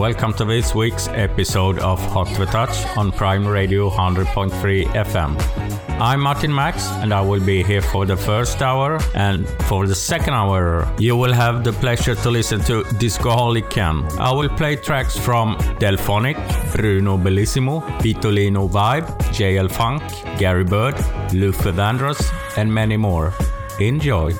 welcome 0.00 0.32
to 0.32 0.46
this 0.46 0.74
week's 0.74 1.08
episode 1.08 1.78
of 1.80 2.00
Hot 2.12 2.26
the 2.38 2.46
Touch 2.46 2.86
on 2.96 3.12
Prime 3.12 3.46
Radio 3.46 3.90
100.3 3.90 4.86
FM. 4.86 6.00
I'm 6.00 6.20
Martin 6.22 6.54
Max 6.54 6.88
and 7.02 7.12
I 7.12 7.20
will 7.20 7.44
be 7.44 7.62
here 7.62 7.82
for 7.82 8.06
the 8.06 8.16
first 8.16 8.62
hour 8.62 8.98
and 9.14 9.46
for 9.68 9.86
the 9.86 9.94
second 9.94 10.32
hour 10.32 10.90
you 10.98 11.16
will 11.16 11.34
have 11.34 11.64
the 11.64 11.74
pleasure 11.74 12.14
to 12.14 12.30
listen 12.30 12.60
to 12.60 12.82
Discoholic 12.98 13.68
Ken. 13.68 14.02
I 14.18 14.32
will 14.32 14.48
play 14.48 14.76
tracks 14.76 15.18
from 15.18 15.58
Delphonic, 15.78 16.38
Bruno 16.72 17.18
Bellissimo, 17.18 17.82
Vitolino 18.00 18.70
Vibe, 18.70 19.06
JL 19.36 19.70
Funk, 19.70 20.02
Gary 20.38 20.64
Bird, 20.64 20.94
Luther 21.34 21.72
Vandross 21.72 22.22
and 22.56 22.72
many 22.72 22.96
more. 22.96 23.34
Enjoy! 23.78 24.32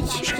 Touch 0.00 0.31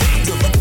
You're 0.00 0.36
a 0.36 0.55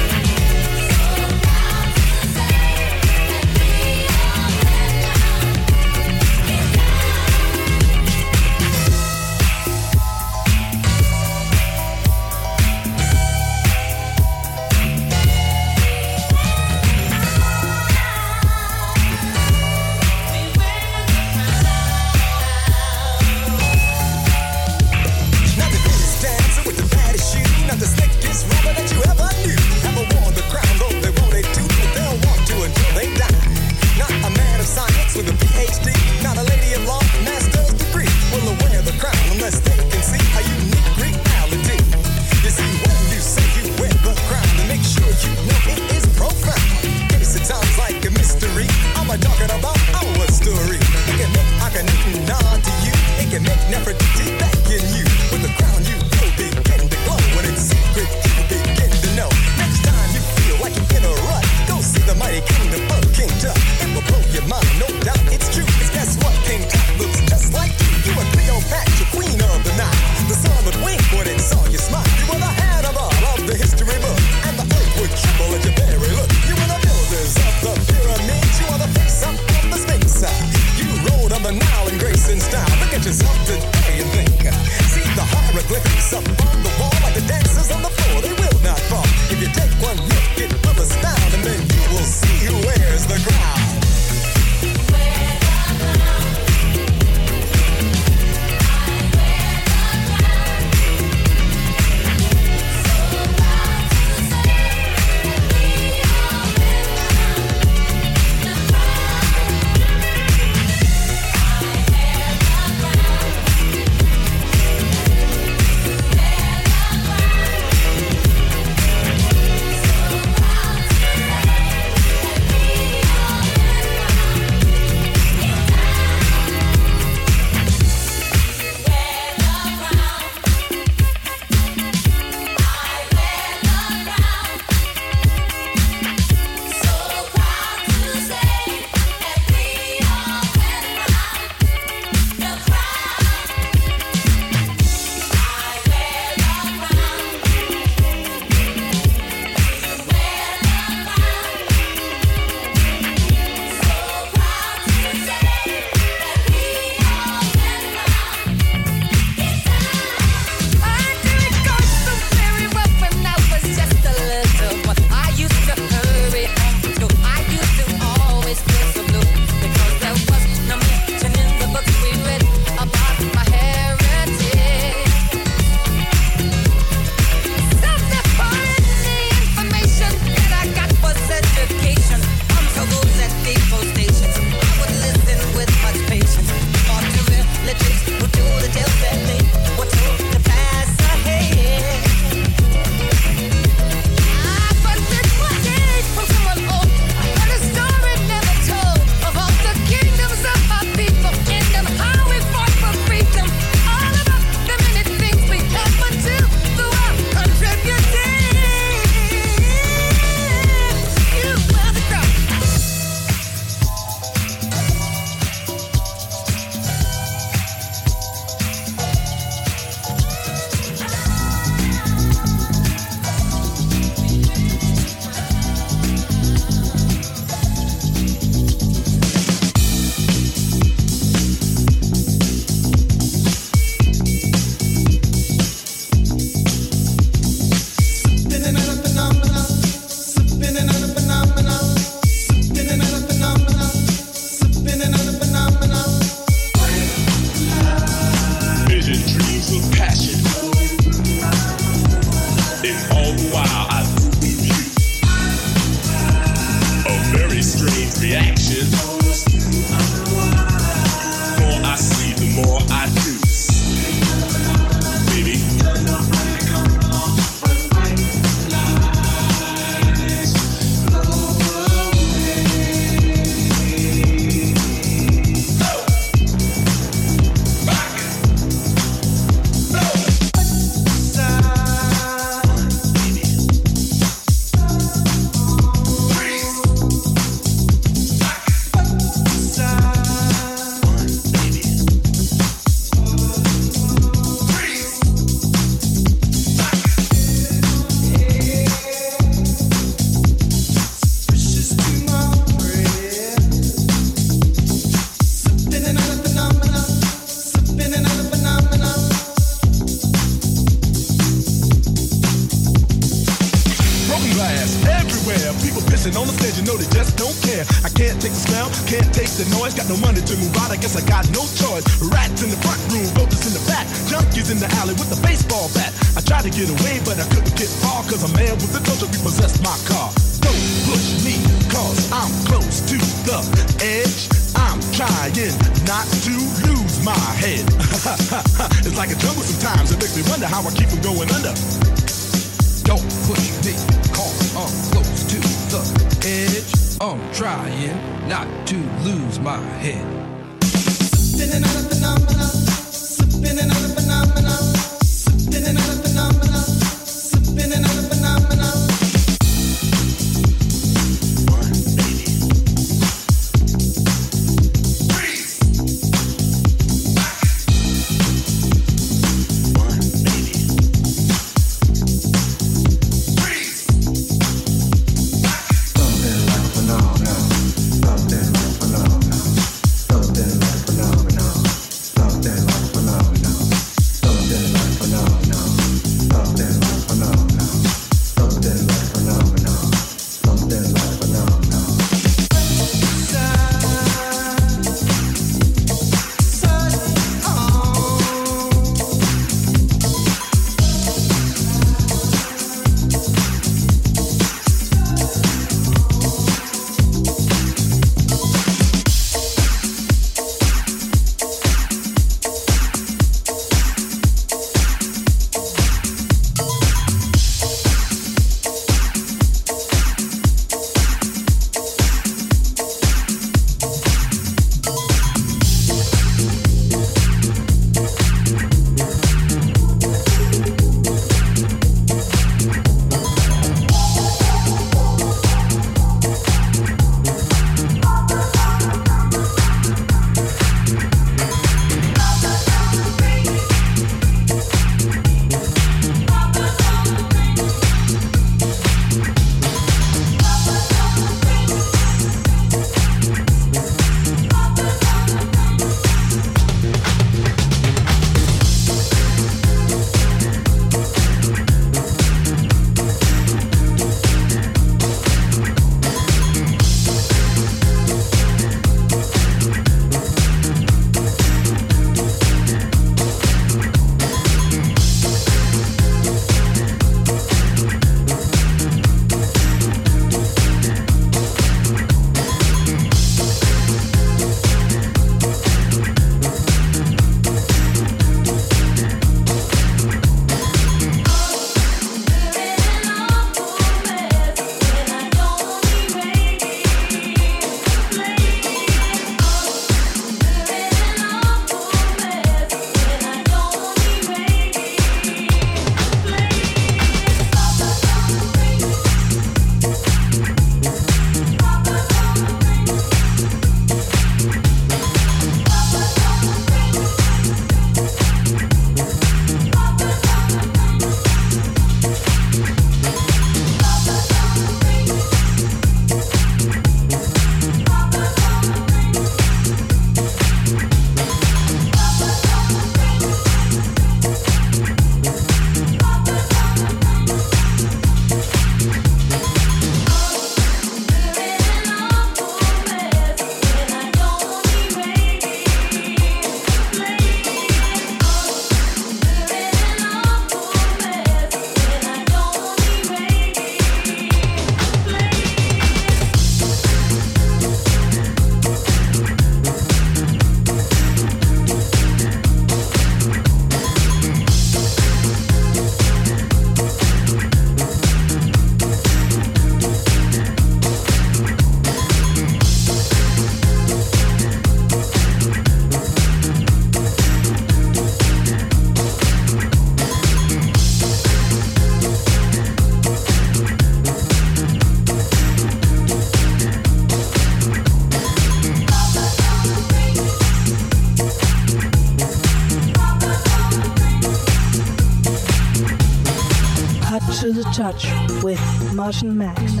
Touch 597.93 598.25
with 598.63 598.79
Martin 599.13 599.57
Max. 599.57 600.00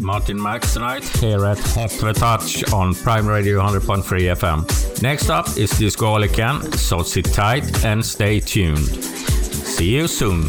Martin 0.00 0.40
Max, 0.40 0.74
tonight 0.74 1.04
here 1.18 1.44
at 1.44 1.58
the 1.58 2.12
Touch 2.14 2.72
on 2.72 2.94
Prime 2.94 3.26
Radio 3.26 3.60
100.3 3.60 4.02
FM. 4.36 5.02
Next 5.02 5.30
up 5.30 5.48
is 5.56 5.70
Disco 5.70 6.06
All 6.06 6.22
Again, 6.22 6.60
so 6.72 7.02
sit 7.02 7.26
tight 7.26 7.84
and 7.84 8.04
stay 8.04 8.40
tuned. 8.40 8.78
See 8.78 9.90
you 9.96 10.08
soon. 10.08 10.48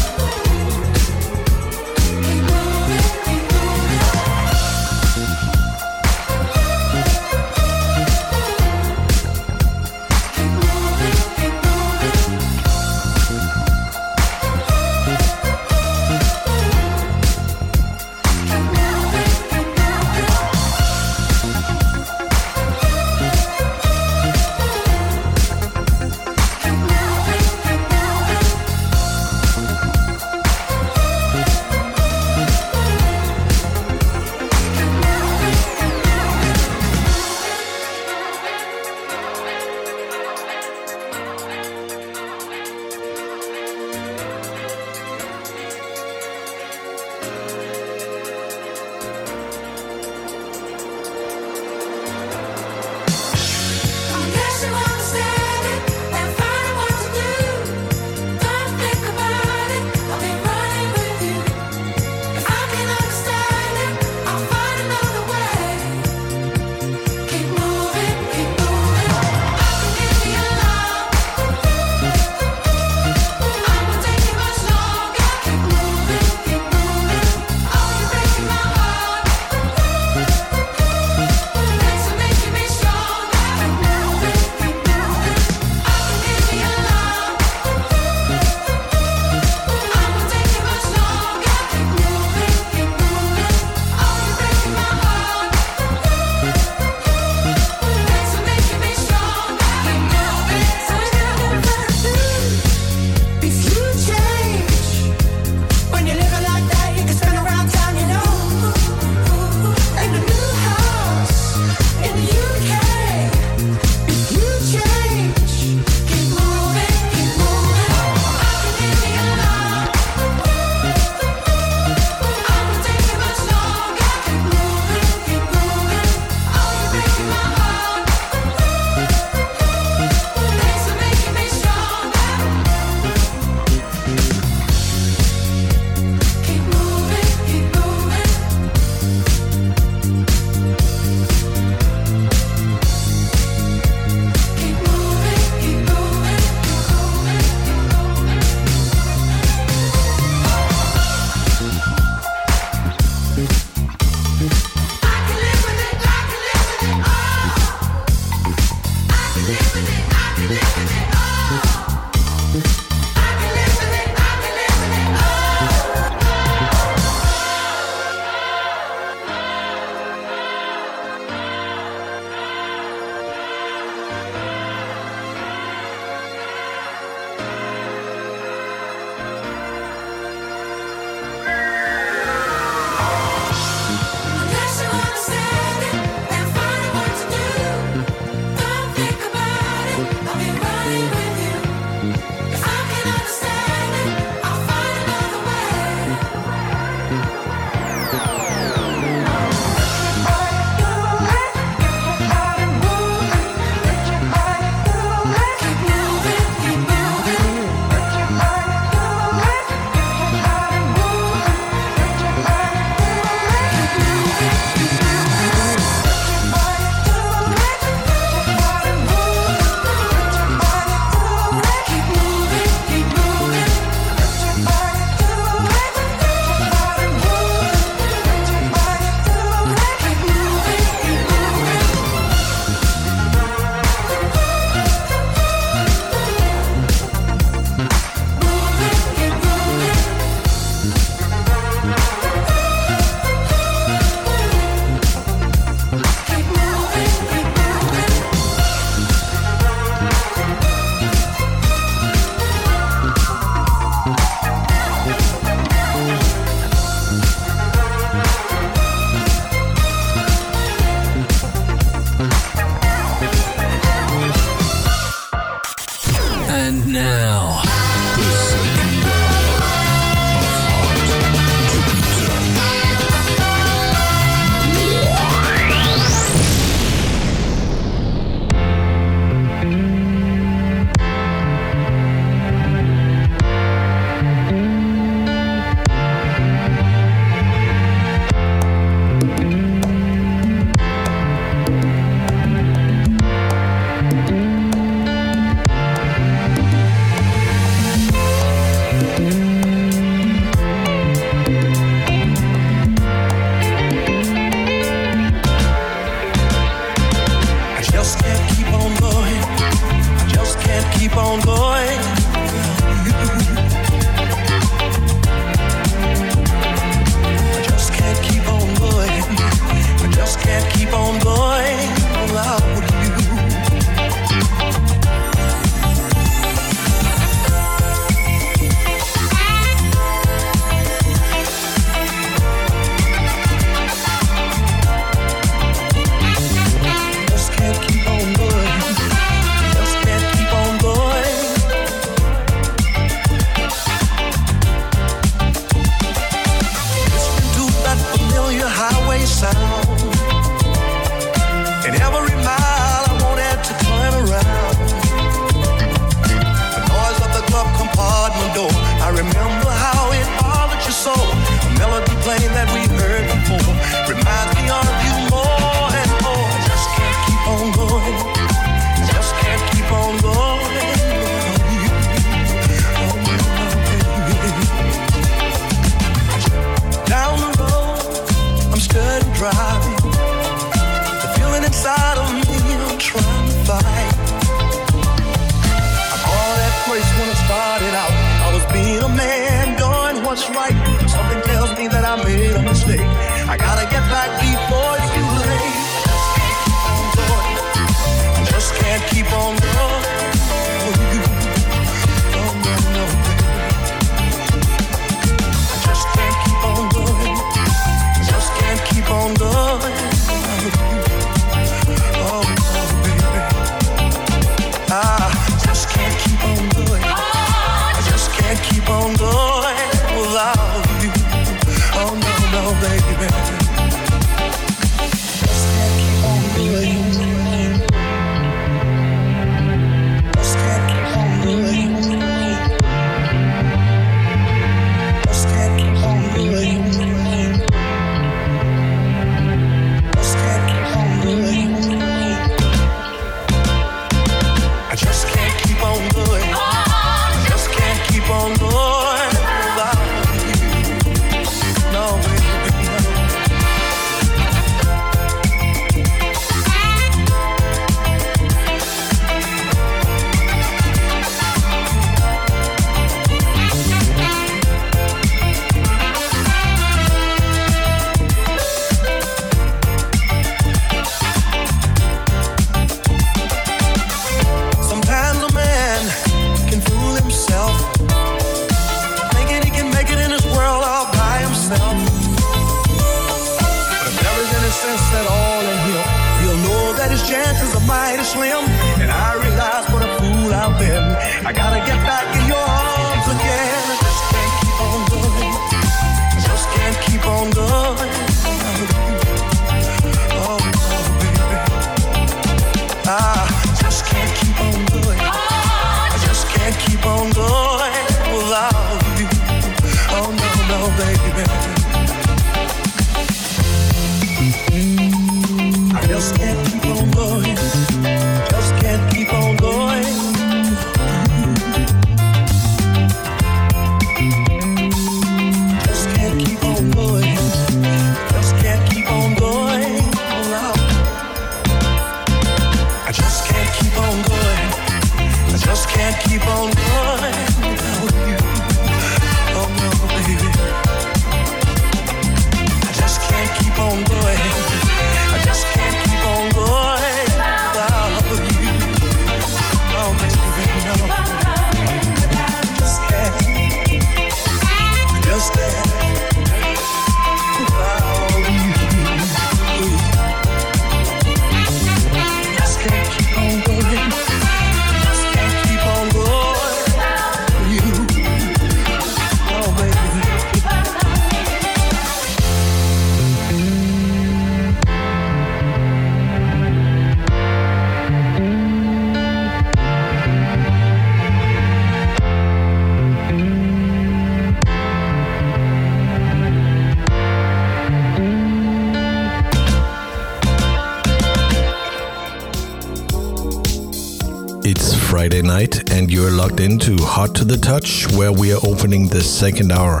Touch, 597.60 598.06
where 598.16 598.32
we 598.32 598.52
are 598.52 598.60
opening 598.64 599.08
the 599.08 599.22
second 599.22 599.72
hour. 599.72 600.00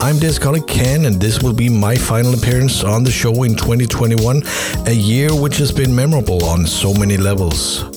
I'm 0.00 0.18
Discoholic 0.18 0.66
Ken, 0.66 1.06
and 1.06 1.20
this 1.20 1.42
will 1.42 1.52
be 1.52 1.68
my 1.68 1.96
final 1.96 2.34
appearance 2.34 2.84
on 2.84 3.04
the 3.04 3.10
show 3.10 3.42
in 3.42 3.54
2021, 3.54 4.42
a 4.86 4.92
year 4.92 5.34
which 5.34 5.56
has 5.58 5.72
been 5.72 5.94
memorable 5.94 6.44
on 6.44 6.66
so 6.66 6.94
many 6.94 7.16
levels. 7.16 7.89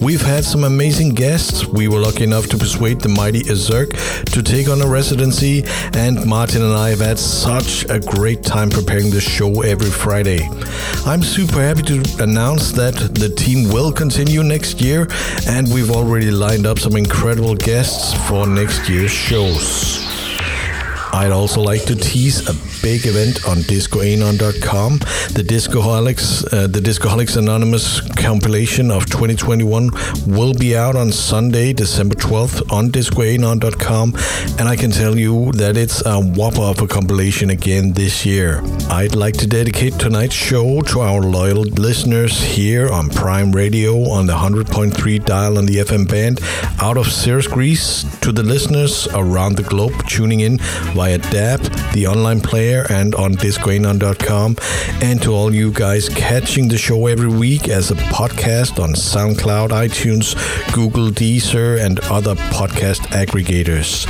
We've 0.00 0.22
had 0.22 0.44
some 0.46 0.64
amazing 0.64 1.10
guests. 1.10 1.66
We 1.66 1.86
were 1.86 1.98
lucky 1.98 2.24
enough 2.24 2.46
to 2.48 2.56
persuade 2.56 3.02
the 3.02 3.10
mighty 3.10 3.42
Azurk 3.42 3.90
to 4.32 4.42
take 4.42 4.68
on 4.70 4.80
a 4.80 4.86
residency, 4.86 5.62
and 5.92 6.24
Martin 6.24 6.62
and 6.62 6.72
I 6.72 6.88
have 6.88 7.00
had 7.00 7.18
such 7.18 7.84
a 7.90 8.00
great 8.00 8.42
time 8.42 8.70
preparing 8.70 9.10
the 9.10 9.20
show 9.20 9.60
every 9.60 9.90
Friday. 9.90 10.48
I'm 11.04 11.22
super 11.22 11.60
happy 11.60 11.82
to 11.82 12.22
announce 12.22 12.72
that 12.72 12.94
the 12.94 13.28
team 13.28 13.68
will 13.68 13.92
continue 13.92 14.42
next 14.42 14.80
year, 14.80 15.06
and 15.46 15.70
we've 15.70 15.90
already 15.90 16.30
lined 16.30 16.64
up 16.64 16.78
some 16.78 16.96
incredible 16.96 17.54
guests 17.54 18.14
for 18.26 18.46
next 18.46 18.88
year's 18.88 19.10
shows. 19.10 20.00
I'd 21.12 21.32
also 21.32 21.60
like 21.60 21.84
to 21.84 21.94
tease 21.94 22.48
a 22.48 22.69
big 22.82 23.06
event 23.06 23.46
on 23.46 23.58
discoanon.com. 23.58 24.98
The 25.34 25.42
Discoholics, 25.42 26.52
uh, 26.52 26.66
the 26.66 26.80
Discoholics 26.80 27.36
Anonymous 27.36 28.00
compilation 28.16 28.90
of 28.90 29.06
2021 29.06 29.90
will 30.26 30.54
be 30.54 30.76
out 30.76 30.96
on 30.96 31.12
Sunday, 31.12 31.72
December 31.72 32.14
12th 32.14 32.72
on 32.72 32.88
discoanon.com, 32.90 34.14
and 34.58 34.68
I 34.68 34.76
can 34.76 34.90
tell 34.90 35.16
you 35.16 35.52
that 35.52 35.76
it's 35.76 36.04
a 36.06 36.20
whopper 36.20 36.62
of 36.62 36.80
a 36.80 36.86
compilation 36.86 37.50
again 37.50 37.92
this 37.92 38.24
year. 38.24 38.62
I'd 38.88 39.14
like 39.14 39.36
to 39.38 39.46
dedicate 39.46 39.94
tonight's 39.94 40.34
show 40.34 40.80
to 40.82 41.00
our 41.00 41.20
loyal 41.20 41.62
listeners 41.62 42.40
here 42.42 42.88
on 42.88 43.08
Prime 43.10 43.52
Radio 43.52 44.08
on 44.10 44.26
the 44.26 44.34
100.3 44.34 45.24
dial 45.24 45.58
on 45.58 45.66
the 45.66 45.76
FM 45.76 46.08
band 46.08 46.40
out 46.80 46.96
of 46.96 47.06
Syros, 47.06 47.50
Greece, 47.50 48.04
to 48.20 48.32
the 48.32 48.42
listeners 48.42 49.08
around 49.14 49.56
the 49.56 49.62
globe 49.62 49.92
tuning 50.06 50.40
in 50.40 50.58
via 50.94 51.18
DAB, 51.18 51.60
the 51.92 52.06
online 52.06 52.40
player, 52.40 52.69
and 52.78 53.14
on 53.14 53.34
discoanon.com, 53.34 54.56
and 55.02 55.22
to 55.22 55.32
all 55.32 55.54
you 55.54 55.72
guys 55.72 56.08
catching 56.08 56.68
the 56.68 56.78
show 56.78 57.06
every 57.06 57.28
week 57.28 57.68
as 57.68 57.90
a 57.90 57.94
podcast 57.94 58.82
on 58.82 58.90
SoundCloud, 58.90 59.70
iTunes, 59.70 60.34
Google, 60.72 61.10
Deezer, 61.10 61.84
and 61.84 62.00
other 62.00 62.34
podcast 62.34 63.00
aggregators. 63.08 64.06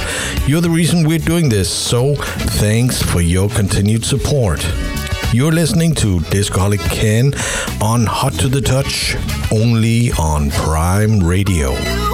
You're 0.49 0.61
the 0.61 0.71
reason 0.71 1.07
we're 1.07 1.19
doing 1.19 1.49
this, 1.49 1.71
so 1.71 2.15
thanks 2.15 3.03
for 3.03 3.21
your 3.21 3.49
continued 3.49 4.05
support. 4.05 4.65
You're 5.33 5.53
listening 5.53 5.95
to 5.97 6.21
Discoholic 6.31 6.81
Ken 6.81 7.33
on 7.81 8.05
Hot 8.07 8.33
to 8.35 8.49
the 8.49 8.61
Touch, 8.61 9.17
only 9.53 10.11
on 10.13 10.51
Prime 10.51 11.21
Radio. 11.21 12.10